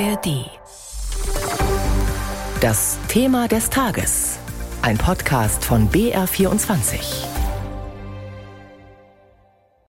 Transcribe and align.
ARD. 0.00 0.50
Das 2.60 2.98
Thema 3.06 3.46
des 3.46 3.70
Tages. 3.70 4.40
Ein 4.82 4.98
Podcast 4.98 5.64
von 5.64 5.88
BR24. 5.88 7.26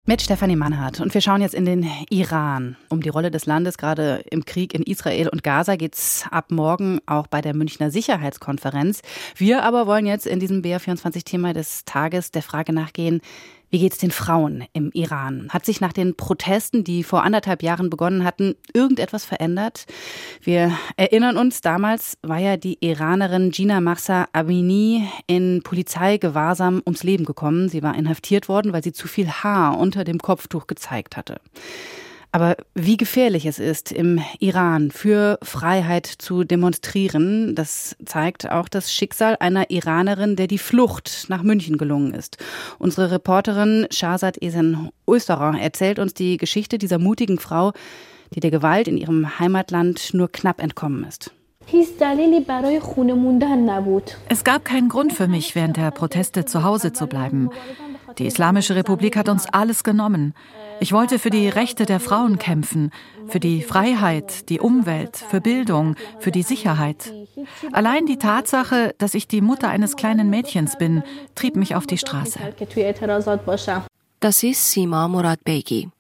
Mit 0.07 0.23
Stefanie 0.23 0.57
Mannhardt. 0.57 1.01
Und 1.01 1.13
wir 1.13 1.21
schauen 1.21 1.43
jetzt 1.43 1.55
in 1.55 1.67
den 1.67 1.87
Iran. 2.09 2.77
Um 2.89 3.03
die 3.03 3.11
Rolle 3.11 3.31
des 3.31 3.45
Landes 3.45 3.77
gerade 3.77 4.25
im 4.31 4.47
Krieg 4.47 4.73
in 4.73 4.83
Israel 4.83 5.29
und 5.29 5.43
Gaza 5.43 5.77
geht 5.77 5.95
es 5.95 6.25
ab 6.31 6.51
morgen 6.51 7.01
auch 7.05 7.27
bei 7.27 7.43
der 7.43 7.55
Münchner 7.55 7.91
Sicherheitskonferenz. 7.91 9.03
Wir 9.37 9.63
aber 9.65 9.87
wollen 9.87 10.07
jetzt 10.07 10.27
in 10.27 10.41
diesem 10.41 10.63
BR24-Thema 10.63 11.53
des 11.53 11.85
Tages 11.85 12.31
der 12.31 12.43
Frage 12.43 12.73
nachgehen, 12.73 13.21
wie 13.71 13.79
geht 13.79 13.93
es 13.93 13.99
den 13.99 14.11
Frauen 14.11 14.65
im 14.73 14.91
Iran? 14.93 15.49
Hat 15.51 15.65
sich 15.65 15.81
nach 15.81 15.93
den 15.93 16.17
Protesten, 16.17 16.85
die 16.85 17.05
vor 17.05 17.23
anderthalb 17.23 17.63
Jahren 17.63 17.89
begonnen 17.89 18.25
hatten, 18.25 18.57
irgendetwas 18.73 19.25
verändert? 19.25 19.87
Wir 20.43 20.77
erinnern 20.97 21.37
uns, 21.37 21.61
damals 21.61 22.19
war 22.23 22.39
ja 22.39 22.57
die 22.57 22.79
Iranerin 22.81 23.53
Gina 23.53 23.81
Mahsa 23.81 24.27
Amini 24.33 25.09
in 25.27 25.63
Polizeigewahrsam 25.63 26.83
ums 26.85 27.05
Leben 27.05 27.25
gekommen. 27.25 27.69
Sie 27.69 27.83
war 27.83 27.97
inhaftiert 27.97 28.49
worden, 28.49 28.73
weil 28.73 28.83
sie 28.83 28.93
zu 28.93 29.07
viel 29.07 29.29
Haar 29.29 29.79
unter 29.79 30.05
dem 30.05 30.19
Kopftuch 30.19 30.67
gezeigt 30.67 31.17
hatte. 31.17 31.41
Aber 32.33 32.57
wie 32.75 32.97
gefährlich 32.97 33.45
es 33.47 33.59
ist, 33.59 33.91
im 33.91 34.21
Iran 34.39 34.93
für 34.93 35.39
Freiheit 35.43 36.07
zu 36.07 36.45
demonstrieren, 36.45 37.57
das 37.57 37.97
zeigt 38.05 38.51
auch 38.51 38.69
das 38.69 38.93
Schicksal 38.93 39.37
einer 39.41 39.71
Iranerin, 39.71 40.37
der 40.37 40.47
die 40.47 40.59
Flucht 40.59 41.27
nach 41.29 41.43
München 41.43 41.77
gelungen 41.77 42.15
ist. 42.15 42.39
Unsere 42.79 43.11
Reporterin 43.11 43.89
Shahzad 43.91 44.41
Esen 44.41 44.91
Österer 45.09 45.59
erzählt 45.61 45.99
uns 45.99 46.15
die 46.15 46.37
Geschichte 46.37 46.79
dieser 46.79 46.99
mutigen 46.99 47.39
Frau, 47.39 47.73
die 48.33 48.41
der 48.41 48.53
Gewalt 48.53 48.87
in 48.87 48.97
ihrem 48.97 49.41
Heimatland 49.41 50.15
nur 50.15 50.31
knapp 50.31 50.63
entkommen 50.63 51.05
ist. 51.05 51.33
Es 54.29 54.45
gab 54.45 54.65
keinen 54.65 54.89
Grund 54.89 55.13
für 55.13 55.29
mich, 55.29 55.55
während 55.55 55.77
der 55.77 55.91
Proteste 55.91 56.45
zu 56.45 56.65
Hause 56.65 56.93
zu 56.93 57.07
bleiben. 57.07 57.51
Die 58.19 58.27
Islamische 58.27 58.75
Republik 58.75 59.17
hat 59.17 59.29
uns 59.29 59.47
alles 59.47 59.85
genommen. 59.85 60.35
Ich 60.81 60.93
wollte 60.93 61.19
für 61.19 61.31
die 61.31 61.49
Rechte 61.49 61.87
der 61.87 62.01
Frauen 62.01 62.39
kämpfen, 62.39 62.91
für 63.27 63.41
die 63.41 63.63
Freiheit, 63.63 64.49
die 64.49 64.61
Umwelt, 64.61 65.17
für 65.17 65.41
Bildung, 65.41 65.97
für 66.19 66.31
die 66.31 66.43
Sicherheit. 66.43 67.13
Allein 67.73 68.07
die 68.07 68.17
Tatsache, 68.17 68.95
dass 68.99 69.15
ich 69.15 69.29
die 69.29 69.41
Mutter 69.41 69.69
eines 69.69 69.97
kleinen 69.97 70.31
Mädchens 70.31 70.79
bin, 70.79 71.03
trieb 71.35 71.57
mich 71.57 71.75
auf 71.75 71.87
die 71.87 71.99
Straße. 71.99 72.41
Das 74.21 74.43
ist 74.43 74.71
Sima 74.71 75.09
Murad 75.09 75.45
Begi. 75.45 75.91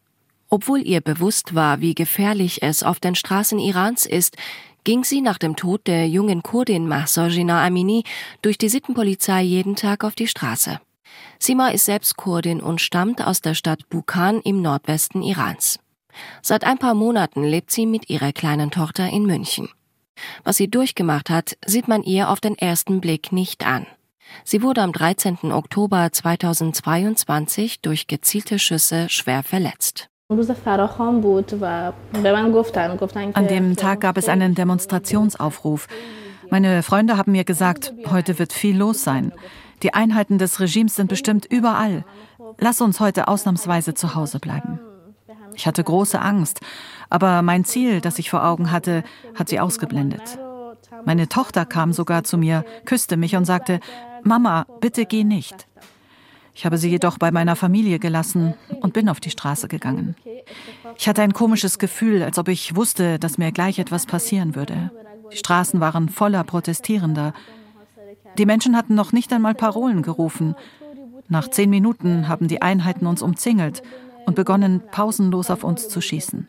Obwohl 0.49 0.81
ihr 0.81 1.01
bewusst 1.01 1.55
war, 1.55 1.81
wie 1.81 1.95
gefährlich 1.95 2.63
es 2.63 2.83
auf 2.83 2.99
den 2.99 3.15
Straßen 3.15 3.59
Irans 3.59 4.05
ist, 4.05 4.37
ging 4.85 5.05
sie 5.05 5.21
nach 5.21 5.39
dem 5.39 5.57
Tod 5.57 5.87
der 5.87 6.09
jungen 6.09 6.43
Kurdin 6.43 6.89
Mahsa 6.89 7.29
Jina 7.29 7.65
Amini 7.65 8.03
durch 8.43 8.59
die 8.59 8.69
Sittenpolizei 8.69 9.43
jeden 9.43 9.77
Tag 9.77 10.05
auf 10.05 10.15
die 10.15 10.27
Straße. 10.27 10.81
Sima 11.39 11.69
ist 11.69 11.87
selbst 11.87 12.17
Kurdin 12.17 12.61
und 12.61 12.81
stammt 12.81 13.27
aus 13.27 13.41
der 13.41 13.55
Stadt 13.55 13.89
Bukan 13.89 14.41
im 14.43 14.63
Nordwesten 14.63 15.23
Irans. 15.23 15.79
Seit 16.43 16.65
ein 16.65 16.79
paar 16.79 16.95
Monaten 16.95 17.45
lebt 17.45 17.71
sie 17.71 17.87
mit 17.87 18.11
ihrer 18.11 18.33
kleinen 18.33 18.71
Tochter 18.71 19.09
in 19.09 19.25
München. 19.25 19.69
Was 20.45 20.57
sie 20.57 20.69
durchgemacht 20.69 21.31
hat, 21.31 21.57
sieht 21.65 21.89
man 21.89 22.03
ihr 22.03 22.29
auf 22.29 22.41
den 22.41 22.59
ersten 22.59 23.01
Blick 23.01 23.33
nicht 23.33 23.67
an. 23.67 23.87
Sie 24.45 24.63
wurde 24.63 24.83
am 24.83 24.93
13. 24.93 25.51
Oktober 25.51 26.11
2022 26.13 27.81
durch 27.81 28.07
gezielte 28.07 28.59
Schüsse 28.59 29.09
schwer 29.09 29.43
verletzt. 29.43 30.09
An 30.29 30.45
dem 33.49 33.77
Tag 33.77 34.01
gab 34.01 34.17
es 34.17 34.29
einen 34.29 34.55
Demonstrationsaufruf. 34.55 35.89
Meine 36.51 36.83
Freunde 36.85 37.17
haben 37.17 37.33
mir 37.33 37.45
gesagt, 37.45 37.93
heute 38.09 38.39
wird 38.39 38.53
viel 38.53 38.77
los 38.77 39.03
sein. 39.03 39.33
Die 39.83 39.95
Einheiten 39.95 40.39
des 40.39 40.61
Regimes 40.61 40.95
sind 40.95 41.09
bestimmt 41.09 41.47
überall. 41.47 42.05
Lass 42.59 42.81
uns 42.81 43.01
heute 43.01 43.29
ausnahmsweise 43.29 43.95
zu 43.95 44.15
Hause 44.15 44.39
bleiben. 44.39 44.81
Ich 45.55 45.67
hatte 45.67 45.83
große 45.83 46.21
Angst, 46.21 46.61
aber 47.09 47.43
mein 47.43 47.65
Ziel, 47.65 48.01
das 48.01 48.19
ich 48.19 48.31
vor 48.31 48.45
Augen 48.45 48.71
hatte, 48.71 49.03
hat 49.35 49.49
sie 49.49 49.61
ausgeblendet. 49.61 50.39
Meine 51.05 51.29
Tochter 51.29 51.65
kam 51.65 51.93
sogar 51.93 52.25
zu 52.25 52.39
mir, 52.39 52.65
küsste 52.85 53.17
mich 53.17 53.37
und 53.37 53.45
sagte, 53.45 53.81
Mama, 54.23 54.67
bitte 54.81 55.07
geh 55.07 55.25
nicht. 55.25 55.67
Ich 56.55 56.67
habe 56.67 56.79
sie 56.79 56.91
jedoch 56.91 57.17
bei 57.17 57.31
meiner 57.31 57.57
Familie 57.57 57.99
gelassen 57.99 58.55
und 58.81 58.93
bin 58.93 59.09
auf 59.09 59.21
die 59.21 59.31
Straße 59.31 59.69
gegangen. 59.69 60.15
Ich 60.97 61.09
hatte 61.09 61.23
ein 61.23 61.33
komisches 61.33 61.79
Gefühl, 61.79 62.23
als 62.23 62.39
ob 62.39 62.49
ich 62.49 62.77
wusste, 62.77 63.19
dass 63.19 63.39
mir 63.39 63.53
gleich 63.53 63.79
etwas 63.79 64.07
passieren 64.07 64.55
würde. 64.55 64.91
Die 65.33 65.37
Straßen 65.37 65.81
waren 65.81 66.09
voller 66.09 66.45
Protestierender. 66.45 67.33
Die 68.39 68.47
Menschen 68.47 68.77
hatten 68.77 68.95
noch 68.95 69.13
nicht 69.13 69.33
einmal 69.33 69.55
Parolen 69.55 70.03
gerufen. 70.03 70.55
Nach 71.29 71.49
zehn 71.49 71.71
Minuten 71.71 72.29
haben 72.29 72.49
die 72.49 72.63
Einheiten 72.63 73.07
uns 73.07 73.23
umzingelt 73.23 73.83
und 74.27 74.35
begonnen 74.35 74.83
pausenlos 74.91 75.51
auf 75.51 75.65
uns 75.65 75.89
zu 75.89 76.01
schießen. 76.01 76.49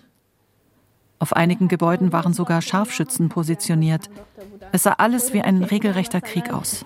Auf 1.20 1.36
einigen 1.36 1.68
Gebäuden 1.68 2.12
waren 2.12 2.34
sogar 2.34 2.64
Scharfschützen 2.64 3.30
positioniert. 3.30 4.10
Es 4.72 4.84
sah 4.84 4.94
alles 4.94 5.34
wie 5.34 5.42
ein 5.42 5.64
regelrechter 5.64 6.20
Krieg 6.20 6.52
aus. 6.52 6.84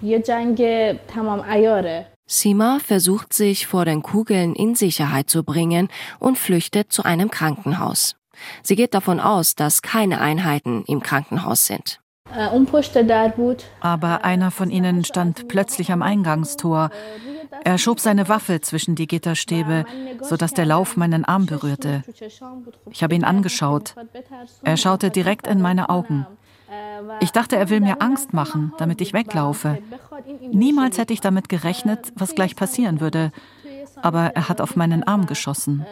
Sima 2.27 2.79
versucht 2.83 3.33
sich 3.33 3.67
vor 3.67 3.85
den 3.85 4.03
Kugeln 4.03 4.55
in 4.55 4.75
Sicherheit 4.75 5.29
zu 5.29 5.43
bringen 5.43 5.87
und 6.19 6.37
flüchtet 6.37 6.91
zu 6.91 7.03
einem 7.03 7.31
Krankenhaus. 7.31 8.17
Sie 8.61 8.75
geht 8.75 8.93
davon 8.93 9.21
aus, 9.21 9.55
dass 9.55 9.81
keine 9.81 10.19
Einheiten 10.19 10.83
im 10.87 11.01
Krankenhaus 11.01 11.67
sind. 11.67 12.01
Aber 13.79 14.25
einer 14.25 14.51
von 14.51 14.69
ihnen 14.69 15.03
stand 15.05 15.47
plötzlich 15.47 15.91
am 15.91 16.01
Eingangstor. 16.01 16.89
Er 17.63 17.77
schob 17.77 17.99
seine 17.99 18.27
Waffe 18.29 18.61
zwischen 18.61 18.95
die 18.95 19.07
Gitterstäbe, 19.07 19.85
sodass 20.21 20.53
der 20.53 20.65
Lauf 20.65 20.97
meinen 20.97 21.25
Arm 21.25 21.45
berührte. 21.45 22.03
Ich 22.89 23.03
habe 23.03 23.15
ihn 23.15 23.23
angeschaut. 23.23 23.95
Er 24.63 24.77
schaute 24.77 25.09
direkt 25.09 25.47
in 25.47 25.61
meine 25.61 25.89
Augen. 25.89 26.27
Ich 27.19 27.31
dachte, 27.31 27.55
er 27.55 27.69
will 27.69 27.79
mir 27.79 28.01
Angst 28.01 28.33
machen, 28.33 28.73
damit 28.77 29.01
ich 29.01 29.13
weglaufe. 29.13 29.77
Niemals 30.51 30.97
hätte 30.97 31.13
ich 31.13 31.21
damit 31.21 31.49
gerechnet, 31.49 32.11
was 32.15 32.35
gleich 32.35 32.55
passieren 32.55 32.99
würde. 32.99 33.31
Aber 34.01 34.35
er 34.35 34.49
hat 34.49 34.61
auf 34.61 34.75
meinen 34.75 35.03
Arm 35.03 35.25
geschossen. 35.25 35.85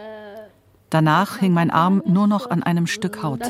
Danach 0.90 1.38
hing 1.38 1.52
mein 1.52 1.70
Arm 1.70 2.02
nur 2.06 2.26
noch 2.26 2.50
an 2.50 2.62
einem 2.62 2.86
Stück 2.86 3.22
Haut. 3.22 3.40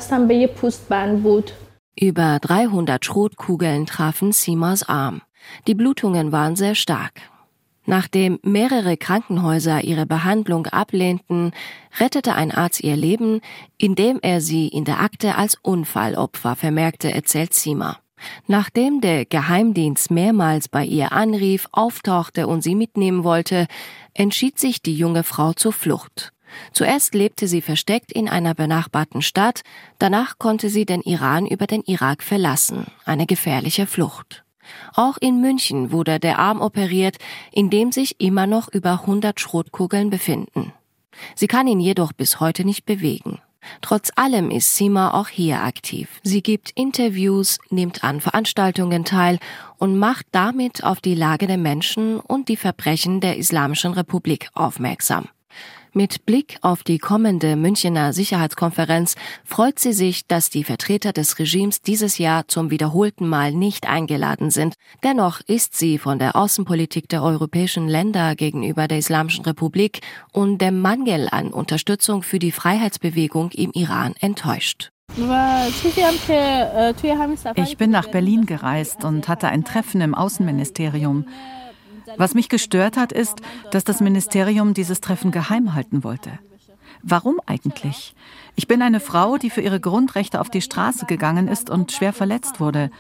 Über 1.99 2.41
300 2.41 3.05
Schrotkugeln 3.05 3.87
trafen 3.87 4.33
Simas 4.33 4.83
Arm. 4.83 5.23
Die 5.69 5.75
Blutungen 5.75 6.33
waren 6.33 6.57
sehr 6.57 6.75
stark. 6.75 7.13
Nachdem 7.87 8.41
mehrere 8.43 8.97
Krankenhäuser 8.97 9.85
ihre 9.85 10.05
Behandlung 10.05 10.67
ablehnten, 10.67 11.53
rettete 12.01 12.35
ein 12.35 12.51
Arzt 12.51 12.83
ihr 12.83 12.97
Leben, 12.97 13.43
indem 13.79 14.19
er 14.23 14.41
sie 14.41 14.67
in 14.67 14.85
der 14.85 15.01
Akte 15.01 15.37
als 15.37 15.57
Unfallopfer 15.63 16.57
vermerkte, 16.57 17.13
erzählt 17.13 17.55
Sima. 17.55 17.99
Nachdem 18.49 19.01
der 19.01 19.25
Geheimdienst 19.25 20.11
mehrmals 20.11 20.69
bei 20.69 20.85
ihr 20.85 21.13
anrief, 21.13 21.69
auftauchte 21.71 22.49
und 22.49 22.63
sie 22.63 22.75
mitnehmen 22.75 23.23
wollte, 23.23 23.69
entschied 24.15 24.59
sich 24.59 24.83
die 24.83 24.97
junge 24.97 25.23
Frau 25.23 25.53
zur 25.53 25.73
Flucht. 25.73 26.34
Zuerst 26.73 27.15
lebte 27.15 27.49
sie 27.49 27.63
versteckt 27.63 28.13
in 28.13 28.29
einer 28.29 28.55
benachbarten 28.55 29.23
Stadt, 29.23 29.63
danach 29.99 30.39
konnte 30.39 30.69
sie 30.69 30.85
den 30.85 31.03
Iran 31.03 31.47
über 31.47 31.67
den 31.67 31.83
Irak 31.83 32.23
verlassen, 32.23 32.87
eine 33.05 33.27
gefährliche 33.27 33.87
Flucht. 33.87 34.45
Auch 34.95 35.19
in 35.19 35.41
München 35.41 35.93
wurde 35.93 36.19
der 36.19 36.39
Arm 36.39 36.61
operiert, 36.61 37.19
in 37.53 37.71
dem 37.71 37.93
sich 37.93 38.21
immer 38.21 38.47
noch 38.47 38.69
über 38.69 39.01
100 39.01 39.39
Schrotkugeln 39.39 40.11
befinden. 40.11 40.73
Sie 41.35 41.47
kann 41.47 41.67
ihn 41.67 41.81
jedoch 41.81 42.13
bis 42.13 42.41
heute 42.41 42.65
nicht 42.65 42.87
bewegen. 42.87 43.41
Trotz 43.81 44.11
allem 44.15 44.51
ist 44.51 44.77
Sima 44.77 45.13
auch 45.13 45.29
hier 45.29 45.63
aktiv. 45.63 46.09
Sie 46.23 46.43
gibt 46.43 46.71
Interviews, 46.73 47.59
nimmt 47.71 48.05
an 48.05 48.21
Veranstaltungen 48.21 49.05
teil 49.05 49.39
und 49.79 49.99
macht 49.99 50.27
damit 50.33 50.85
auf 50.85 51.01
die 51.01 51.15
Lage 51.15 51.47
der 51.47 51.57
Menschen 51.57 52.21
und 52.21 52.49
die 52.49 52.57
Verbrechen 52.57 53.21
der 53.21 53.37
Islamischen 53.39 53.93
Republik 53.93 54.49
aufmerksam. 54.53 55.29
Mit 55.97 56.27
Blick 56.27 56.59
auf 56.61 56.83
die 56.83 56.99
kommende 56.99 57.55
Münchener 57.55 58.13
Sicherheitskonferenz 58.13 59.15
freut 59.45 59.79
sie 59.79 59.93
sich, 59.93 60.27
dass 60.27 60.51
die 60.51 60.65
Vertreter 60.65 61.13
des 61.13 61.39
Regimes 61.39 61.83
dieses 61.83 62.19
Jahr 62.19 62.49
zum 62.49 62.73
wiederholten 62.73 63.29
Mal 63.29 63.53
nicht 63.53 63.89
eingeladen 63.89 64.51
sind. 64.51 64.75
Dennoch 65.05 65.41
ist 65.47 65.79
sie 65.79 65.99
von 65.99 66.19
der 66.19 66.35
Außenpolitik 66.35 67.09
der 67.09 67.23
europäischen 67.23 67.87
Länder 67.87 68.35
gegenüber 68.35 68.89
der 68.89 68.99
Islamischen 68.99 69.45
Republik 69.45 70.01
und 70.33 70.59
dem 70.59 70.81
Mangel 70.81 71.29
an 71.31 71.53
Unterstützung 71.53 72.25
für 72.25 72.41
die 72.41 72.51
Freiheitsbewegung 72.51 73.53
im 73.53 73.71
Iran 73.71 74.15
enttäuscht. 74.19 74.91
Ich 77.55 77.77
bin 77.77 77.91
nach 77.93 78.09
Berlin 78.09 78.47
gereist 78.47 79.05
und 79.05 79.29
hatte 79.29 79.47
ein 79.47 79.63
Treffen 79.63 80.01
im 80.01 80.17
Außenministerium. 80.17 81.27
Was 82.17 82.35
mich 82.35 82.49
gestört 82.49 82.97
hat, 82.97 83.13
ist, 83.13 83.41
dass 83.71 83.85
das 83.85 84.01
Ministerium 84.01 84.75
dieses 84.75 85.01
Treffen 85.01 85.31
geheim 85.31 85.75
halten 85.75 86.05
wollte. 86.05 86.39
Warum 87.03 87.41
eigentlich? 87.47 88.15
Ich 88.57 88.67
bin 88.67 88.81
eine 88.83 89.01
Frau, 89.01 89.37
die 89.37 89.51
für 89.51 89.61
ihre 89.61 89.81
Grundrechte 89.81 90.41
auf 90.41 90.49
die 90.49 90.63
Straße 90.63 91.07
gegangen 91.07 91.49
ist 91.49 91.69
und 91.71 91.93
schwer 91.93 92.13
verletzt 92.13 92.61
wurde. 92.61 92.91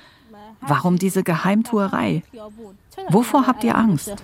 Warum 0.61 0.99
diese 0.99 1.23
Geheimtuerei? 1.23 2.23
Wovor 3.09 3.47
habt 3.47 3.65
ihr 3.65 3.77
Angst? 3.77 4.15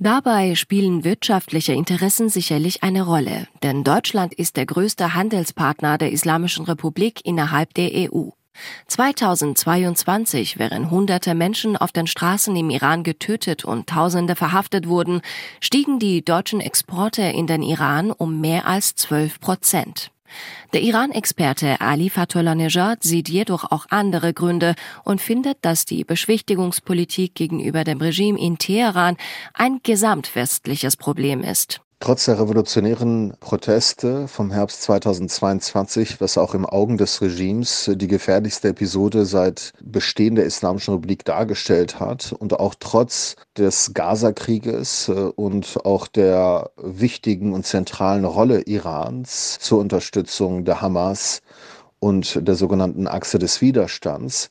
Dabei 0.00 0.54
spielen 0.54 1.02
wirtschaftliche 1.02 1.72
Interessen 1.72 2.28
sicherlich 2.28 2.84
eine 2.84 3.02
Rolle, 3.02 3.48
denn 3.64 3.82
Deutschland 3.82 4.32
ist 4.32 4.56
der 4.56 4.64
größte 4.64 5.14
Handelspartner 5.14 5.98
der 5.98 6.12
Islamischen 6.12 6.66
Republik 6.66 7.20
innerhalb 7.24 7.74
der 7.74 7.90
EU. 7.92 8.28
2022, 8.88 10.58
während 10.58 10.90
hunderte 10.90 11.34
Menschen 11.34 11.76
auf 11.76 11.92
den 11.92 12.06
Straßen 12.06 12.54
im 12.56 12.70
Iran 12.70 13.02
getötet 13.02 13.64
und 13.64 13.88
Tausende 13.88 14.36
verhaftet 14.36 14.88
wurden, 14.88 15.20
stiegen 15.60 15.98
die 15.98 16.24
deutschen 16.24 16.60
Exporte 16.60 17.22
in 17.22 17.46
den 17.46 17.62
Iran 17.62 18.10
um 18.10 18.40
mehr 18.40 18.66
als 18.66 18.94
12 18.94 19.40
Prozent. 19.40 20.10
Der 20.72 20.82
Iran-Experte 20.82 21.80
Ali 21.80 22.10
Fatullah-Nejad 22.10 23.02
sieht 23.02 23.28
jedoch 23.28 23.70
auch 23.70 23.86
andere 23.88 24.34
Gründe 24.34 24.74
und 25.04 25.20
findet, 25.20 25.58
dass 25.62 25.84
die 25.84 26.04
Beschwichtigungspolitik 26.04 27.34
gegenüber 27.34 27.84
dem 27.84 27.98
Regime 27.98 28.38
in 28.38 28.58
Teheran 28.58 29.16
ein 29.54 29.80
gesamtwestliches 29.82 30.96
Problem 30.96 31.42
ist. 31.42 31.80
Trotz 32.00 32.26
der 32.26 32.38
revolutionären 32.38 33.34
Proteste 33.40 34.28
vom 34.28 34.52
Herbst 34.52 34.82
2022, 34.82 36.20
was 36.20 36.38
auch 36.38 36.54
im 36.54 36.64
Augen 36.64 36.96
des 36.96 37.20
Regimes 37.20 37.90
die 37.92 38.06
gefährlichste 38.06 38.68
Episode 38.68 39.26
seit 39.26 39.72
Bestehen 39.82 40.36
der 40.36 40.44
Islamischen 40.44 40.94
Republik 40.94 41.24
dargestellt 41.24 41.98
hat 41.98 42.32
und 42.38 42.60
auch 42.60 42.76
trotz 42.78 43.34
des 43.56 43.94
Gaza-Krieges 43.94 45.08
äh, 45.08 45.12
und 45.12 45.84
auch 45.84 46.06
der 46.06 46.70
wichtigen 46.76 47.52
und 47.52 47.66
zentralen 47.66 48.24
Rolle 48.24 48.62
Irans 48.62 49.58
zur 49.58 49.80
Unterstützung 49.80 50.64
der 50.64 50.80
Hamas 50.80 51.42
und 51.98 52.46
der 52.46 52.54
sogenannten 52.54 53.08
Achse 53.08 53.40
des 53.40 53.60
Widerstands, 53.60 54.50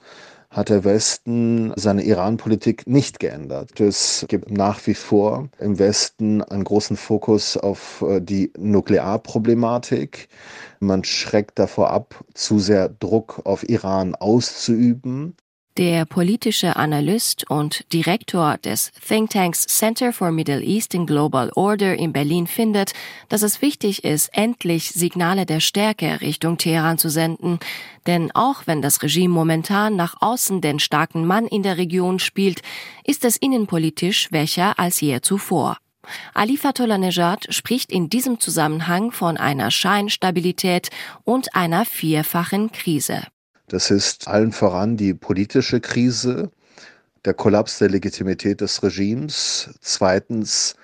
hat 0.58 0.70
der 0.70 0.84
Westen 0.84 1.72
seine 1.76 2.02
Iran-Politik 2.02 2.88
nicht 2.88 3.20
geändert. 3.20 3.80
Es 3.80 4.26
gibt 4.28 4.50
nach 4.50 4.86
wie 4.88 4.96
vor 4.96 5.50
im 5.60 5.78
Westen 5.78 6.42
einen 6.42 6.64
großen 6.64 6.98
Fokus 6.98 7.58
auf 7.58 8.02
äh, 8.02 8.20
die 8.20 8.52
Nuklearproblematik. 8.58 10.28
Man 10.80 11.04
schreckt 11.04 11.60
davor 11.60 11.92
ab, 11.92 12.24
zu 12.34 12.58
sehr 12.58 12.90
Druck 12.90 13.42
auf 13.46 13.70
Iran 13.70 14.16
auszuüben. 14.16 15.36
Der 15.78 16.06
politische 16.06 16.76
Analyst 16.76 17.52
und 17.52 17.94
Direktor 17.94 18.58
des 18.58 18.92
Thinktanks 19.08 19.68
Center 19.68 20.12
for 20.12 20.32
Middle 20.32 20.64
East 20.64 20.96
and 20.96 21.06
Global 21.06 21.52
Order 21.54 21.94
in 21.94 22.14
Berlin 22.14 22.48
findet, 22.48 22.94
dass 23.30 23.44
es 23.44 23.62
wichtig 23.62 24.04
ist, 24.04 24.30
endlich 24.34 24.90
Signale 24.90 25.46
der 25.46 25.60
Stärke 25.60 26.20
Richtung 26.22 26.58
Teheran 26.58 26.98
zu 26.98 27.10
senden. 27.10 27.60
Denn 28.08 28.32
auch 28.34 28.64
wenn 28.66 28.82
das 28.82 29.04
Regime 29.04 29.32
momentan 29.32 29.96
nach 29.96 30.20
außen 30.20 30.62
den 30.62 30.80
starken 30.80 31.28
Mann 31.28 31.46
in 31.46 31.62
der 31.62 31.78
Region 31.78 32.18
spielt, 32.18 32.64
ist 33.04 33.24
es 33.24 33.38
innenpolitisch 33.38 34.22
schwächer 34.22 34.80
als 34.80 35.00
je 35.00 35.22
zuvor. 35.22 35.78
Ali 36.34 36.58
Fatullah 36.58 36.98
Nejad 36.98 37.54
spricht 37.54 37.92
in 37.92 38.10
diesem 38.10 38.40
Zusammenhang 38.40 39.12
von 39.12 39.38
einer 39.38 39.70
Scheinstabilität 39.70 40.90
und 41.24 41.54
einer 41.54 41.86
vierfachen 41.86 42.72
Krise. 42.72 43.28
Das 43.70 43.92
ist 43.92 44.30
allen 44.30 44.54
voran 44.54 44.96
die 44.96 45.14
politische 45.14 45.82
Krise, 45.82 46.52
der 47.26 47.34
Kollaps 47.34 47.80
der 47.80 47.90
Legitimität 47.90 48.62
des 48.62 48.82
Regimes. 48.82 49.72
Zweitens 49.82 50.76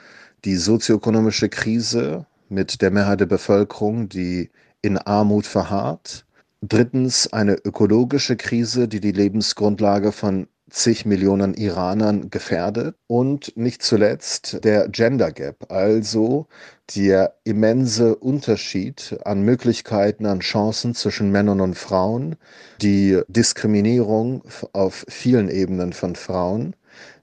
die 0.44 0.58
sozioökonomische 0.58 1.48
Krise 1.48 2.26
mit 2.50 2.82
der 2.82 2.92
Mehrheit 2.92 3.22
der 3.22 3.26
Bevölkerung, 3.28 4.10
die 4.10 4.50
in 4.82 4.98
Armut 4.98 5.46
verharrt. 5.46 6.26
Drittens 6.62 7.32
eine 7.32 7.54
ökologische 7.56 8.36
Krise, 8.36 8.90
die 8.90 9.00
die 9.00 9.14
Lebensgrundlage 9.14 10.12
von 10.12 10.48
zig 10.74 11.06
Millionen 11.06 11.54
Iranern 11.54 12.30
gefährdet. 12.30 12.96
Und 13.08 13.56
nicht 13.56 13.84
zuletzt 13.84 14.64
der 14.64 14.90
Gender 14.90 15.32
Gap, 15.32 15.72
also 15.72 16.48
der 16.96 17.36
immense 17.44 18.16
Unterschied 18.16 19.18
an 19.24 19.44
Möglichkeiten, 19.44 20.26
an 20.26 20.40
Chancen 20.40 20.96
zwischen 20.96 21.32
Männern 21.32 21.62
und 21.62 21.78
Frauen, 21.78 22.36
die 22.82 23.22
Diskriminierung 23.28 24.44
auf 24.74 25.06
vielen 25.08 25.50
Ebenen 25.50 25.94
von 25.94 26.16
Frauen, 26.16 26.76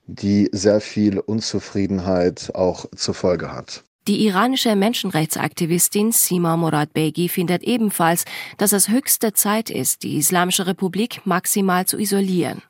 die 0.07 0.49
sehr 0.53 0.81
viel 0.81 1.19
Unzufriedenheit 1.19 2.53
auch 2.55 2.87
zur 2.97 3.15
Folge 3.15 3.53
hat. 3.53 3.85
Die 4.09 4.27
iranische 4.27 4.75
Menschenrechtsaktivistin 4.75 6.11
Sima 6.11 6.57
Moradbegi 6.57 7.29
findet 7.29 7.63
ebenfalls, 7.63 8.25
dass 8.57 8.73
es 8.73 8.89
höchste 8.89 9.35
Zeit 9.35 9.69
ist, 9.71 10.03
die 10.03 10.17
Islamische 10.17 10.67
Republik 10.67 11.21
maximal 11.27 11.85
zu 11.85 11.99
isolieren. 11.99 12.63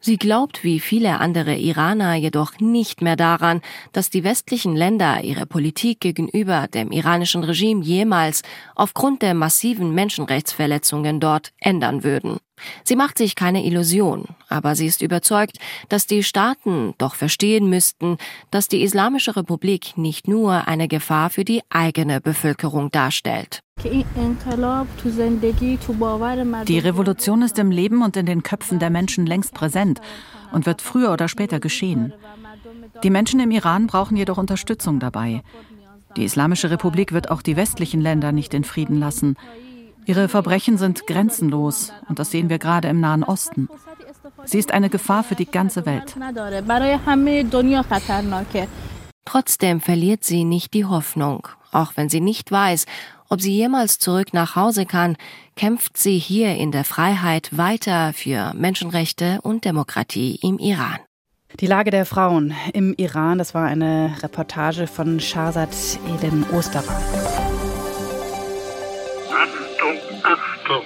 Sie 0.00 0.16
glaubt 0.16 0.64
wie 0.64 0.80
viele 0.80 1.20
andere 1.20 1.56
Iraner 1.56 2.14
jedoch 2.14 2.58
nicht 2.60 3.02
mehr 3.02 3.16
daran, 3.16 3.60
dass 3.92 4.10
die 4.10 4.24
westlichen 4.24 4.76
Länder 4.76 5.22
ihre 5.22 5.46
Politik 5.46 6.00
gegenüber 6.00 6.68
dem 6.68 6.90
iranischen 6.90 7.44
Regime 7.44 7.82
jemals 7.82 8.42
aufgrund 8.74 9.22
der 9.22 9.34
massiven 9.34 9.94
Menschenrechtsverletzungen 9.94 11.20
dort 11.20 11.52
ändern 11.60 12.04
würden. 12.04 12.38
Sie 12.84 12.96
macht 12.96 13.18
sich 13.18 13.36
keine 13.36 13.64
Illusion, 13.64 14.26
aber 14.48 14.74
sie 14.74 14.86
ist 14.86 15.02
überzeugt, 15.02 15.58
dass 15.88 16.06
die 16.06 16.22
Staaten 16.22 16.94
doch 16.98 17.14
verstehen 17.14 17.68
müssten, 17.70 18.18
dass 18.50 18.68
die 18.68 18.82
Islamische 18.82 19.36
Republik 19.36 19.96
nicht 19.96 20.28
nur 20.28 20.66
eine 20.66 20.88
Gefahr 20.88 21.30
für 21.30 21.44
die 21.44 21.62
eigene 21.70 22.20
Bevölkerung 22.20 22.90
darstellt. 22.90 23.62
Die 26.66 26.78
Revolution 26.78 27.42
ist 27.42 27.58
im 27.58 27.70
Leben 27.70 28.02
und 28.02 28.16
in 28.16 28.26
den 28.26 28.42
Köpfen 28.42 28.78
der 28.78 28.90
Menschen 28.90 29.26
längst 29.26 29.54
präsent 29.54 30.00
und 30.52 30.66
wird 30.66 30.82
früher 30.82 31.12
oder 31.12 31.28
später 31.28 31.60
geschehen. 31.60 32.12
Die 33.02 33.10
Menschen 33.10 33.40
im 33.40 33.50
Iran 33.50 33.86
brauchen 33.86 34.16
jedoch 34.16 34.38
Unterstützung 34.38 34.98
dabei. 34.98 35.42
Die 36.16 36.24
Islamische 36.24 36.70
Republik 36.70 37.12
wird 37.12 37.30
auch 37.30 37.42
die 37.42 37.56
westlichen 37.56 38.00
Länder 38.00 38.32
nicht 38.32 38.54
in 38.54 38.64
Frieden 38.64 38.98
lassen. 38.98 39.36
Ihre 40.06 40.28
Verbrechen 40.28 40.78
sind 40.78 41.06
grenzenlos 41.06 41.92
und 42.08 42.18
das 42.18 42.30
sehen 42.30 42.48
wir 42.48 42.58
gerade 42.58 42.88
im 42.88 43.00
Nahen 43.00 43.22
Osten. 43.22 43.68
Sie 44.44 44.58
ist 44.58 44.72
eine 44.72 44.88
Gefahr 44.88 45.22
für 45.22 45.34
die 45.34 45.46
ganze 45.46 45.84
Welt. 45.84 46.16
Trotzdem 49.24 49.80
verliert 49.80 50.24
sie 50.24 50.44
nicht 50.44 50.72
die 50.72 50.86
Hoffnung, 50.86 51.48
auch 51.70 51.92
wenn 51.96 52.08
sie 52.08 52.20
nicht 52.20 52.50
weiß, 52.50 52.86
ob 53.28 53.40
sie 53.40 53.52
jemals 53.52 53.98
zurück 53.98 54.32
nach 54.32 54.56
Hause 54.56 54.86
kann, 54.86 55.16
kämpft 55.56 55.96
sie 55.96 56.18
hier 56.18 56.54
in 56.56 56.72
der 56.72 56.84
Freiheit 56.84 57.56
weiter 57.56 58.12
für 58.14 58.52
Menschenrechte 58.54 59.40
und 59.42 59.64
Demokratie 59.64 60.38
im 60.42 60.58
Iran. 60.58 60.98
Die 61.60 61.66
Lage 61.66 61.90
der 61.90 62.06
Frauen 62.06 62.54
im 62.72 62.94
Iran, 62.96 63.38
das 63.38 63.54
war 63.54 63.66
eine 63.66 64.14
Reportage 64.22 64.86
von 64.86 65.18
Shahzad 65.18 65.74
Eden 66.14 66.44
Osterer. 66.52 66.84
Achtung, 69.30 69.98
Achtung! 70.22 70.84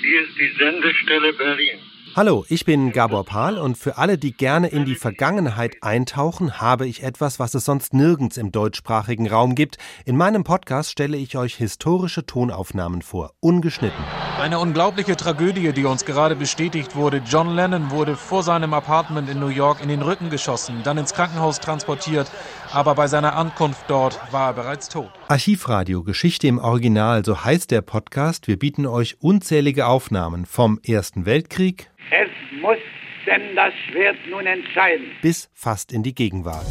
Hier 0.00 0.22
ist 0.22 0.38
die 0.38 0.52
Sendestelle 0.58 1.32
Berlin. 1.32 1.78
Hallo, 2.18 2.44
ich 2.48 2.64
bin 2.64 2.90
Gabor 2.90 3.24
Pahl 3.24 3.58
und 3.58 3.78
für 3.78 3.96
alle, 3.96 4.18
die 4.18 4.32
gerne 4.32 4.66
in 4.66 4.84
die 4.84 4.96
Vergangenheit 4.96 5.76
eintauchen, 5.82 6.60
habe 6.60 6.84
ich 6.84 7.04
etwas, 7.04 7.38
was 7.38 7.54
es 7.54 7.64
sonst 7.64 7.94
nirgends 7.94 8.36
im 8.36 8.50
deutschsprachigen 8.50 9.28
Raum 9.28 9.54
gibt. 9.54 9.78
In 10.04 10.16
meinem 10.16 10.42
Podcast 10.42 10.90
stelle 10.90 11.16
ich 11.16 11.36
euch 11.36 11.54
historische 11.54 12.26
Tonaufnahmen 12.26 13.02
vor, 13.02 13.34
ungeschnitten. 13.38 14.04
Eine 14.36 14.58
unglaubliche 14.58 15.16
Tragödie, 15.16 15.72
die 15.72 15.84
uns 15.84 16.04
gerade 16.04 16.34
bestätigt 16.34 16.96
wurde. 16.96 17.22
John 17.24 17.54
Lennon 17.54 17.92
wurde 17.92 18.16
vor 18.16 18.42
seinem 18.42 18.74
Apartment 18.74 19.30
in 19.30 19.38
New 19.38 19.46
York 19.46 19.80
in 19.80 19.88
den 19.88 20.02
Rücken 20.02 20.28
geschossen, 20.28 20.80
dann 20.82 20.98
ins 20.98 21.14
Krankenhaus 21.14 21.60
transportiert, 21.60 22.28
aber 22.72 22.96
bei 22.96 23.06
seiner 23.06 23.36
Ankunft 23.36 23.84
dort 23.86 24.18
war 24.32 24.48
er 24.48 24.54
bereits 24.54 24.88
tot. 24.88 25.12
Archivradio 25.30 26.04
Geschichte 26.04 26.46
im 26.46 26.58
Original, 26.58 27.22
so 27.22 27.44
heißt 27.44 27.70
der 27.70 27.82
Podcast. 27.82 28.48
Wir 28.48 28.58
bieten 28.58 28.86
euch 28.86 29.18
unzählige 29.20 29.86
Aufnahmen 29.86 30.46
vom 30.46 30.80
Ersten 30.82 31.26
Weltkrieg, 31.26 31.90
es 32.10 32.30
muss 32.62 32.78
denn 33.26 33.54
das 33.54 33.74
Schwert 33.90 34.16
nun 34.30 34.46
entscheiden. 34.46 35.04
Bis 35.20 35.50
fast 35.52 35.92
in 35.92 36.02
die 36.02 36.14
Gegenwart. 36.14 36.64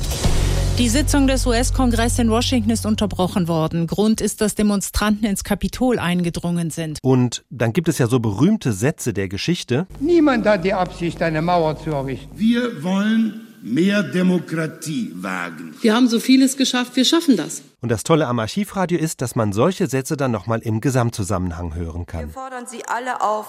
Die 0.80 0.90
Sitzung 0.90 1.28
des 1.28 1.46
US-Kongresses 1.46 2.18
in 2.18 2.32
Washington 2.32 2.72
ist 2.72 2.88
unterbrochen 2.88 3.48
worden. 3.48 3.86
Grund 3.86 4.22
ist, 4.22 4.42
dass 4.42 4.56
Demonstranten 4.56 5.28
ins 5.28 5.44
Kapitol 5.44 6.00
eingedrungen 6.00 6.72
sind. 6.72 6.98
Und 7.04 7.46
dann 7.52 7.74
gibt 7.74 7.90
es 7.90 8.00
ja 8.00 8.08
so 8.08 8.20
berühmte 8.20 8.74
Sätze 8.74 9.14
der 9.14 9.28
Geschichte. 9.28 9.86
Niemand 10.00 10.48
hat 10.48 10.66
die 10.66 10.74
Absicht, 10.74 11.22
eine 11.22 11.44
Mauer 11.44 11.78
zu 11.78 11.92
errichten. 11.92 12.32
Wir 12.36 12.84
wollen 12.84 13.47
mehr 13.74 14.04
Demokratie 14.04 15.12
wagen. 15.16 15.76
Wir 15.82 15.96
haben 15.96 16.08
so 16.08 16.20
vieles 16.20 16.58
geschafft, 16.58 16.96
wir 16.96 17.06
schaffen 17.06 17.38
das. 17.38 17.62
Und 17.82 17.90
das 17.90 18.04
Tolle 18.04 18.28
am 18.28 18.40
Archivradio 18.40 18.98
ist, 18.98 19.22
dass 19.22 19.36
man 19.36 19.54
solche 19.54 19.88
Sätze 19.88 20.18
dann 20.18 20.32
nochmal 20.32 20.60
im 20.60 20.82
Gesamtzusammenhang 20.82 21.76
hören 21.76 22.06
kann. 22.06 22.28
Wir 22.28 22.34
fordern 22.34 22.66
Sie 22.68 22.86
alle 22.86 23.22
auf, 23.22 23.46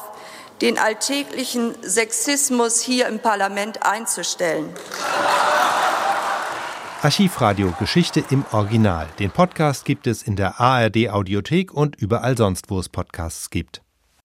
den 0.61 0.79
alltäglichen 0.79 1.73
Sexismus 1.83 2.81
hier 2.81 3.09
im 3.09 3.21
Parlament 3.21 3.85
einzustellen. 3.87 4.67
Archivradio 7.01 7.73
Geschichte 7.79 8.25
im 8.31 8.45
Original. 8.51 9.07
Den 9.21 9.31
Podcast 9.31 9.85
gibt 9.85 10.09
es 10.09 10.23
in 10.23 10.35
der 10.35 10.61
ARD 10.61 11.11
Audiothek 11.11 11.73
und 11.73 11.95
überall 11.95 12.37
sonst, 12.37 12.71
wo 12.71 12.81
es 12.81 12.89
Podcasts 12.89 13.51
gibt. 13.51 13.83